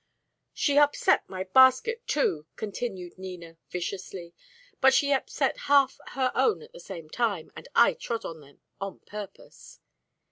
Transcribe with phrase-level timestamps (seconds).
[0.55, 4.33] "She upset my basket, too," continued Nina, viciously.
[4.79, 8.61] "But she upset half her own at the same time, and I trod on them,
[8.79, 9.79] on purpose."